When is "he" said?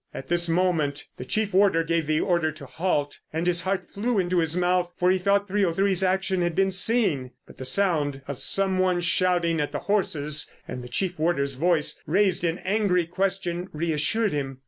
5.11-5.19